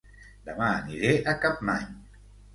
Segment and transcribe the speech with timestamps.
[0.47, 1.87] Dema aniré a Capmany